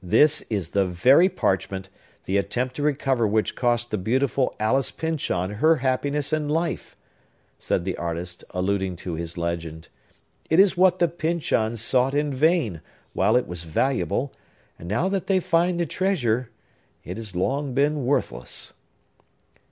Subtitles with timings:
[0.00, 1.88] "This is the very parchment,
[2.26, 6.96] the attempt to recover which cost the beautiful Alice Pyncheon her happiness and life,"
[7.58, 9.88] said the artist, alluding to his legend.
[10.48, 12.82] "It is what the Pyncheons sought in vain,
[13.14, 14.32] while it was valuable;
[14.78, 16.50] and now that they find the treasure,
[17.02, 18.74] it has long been worthless."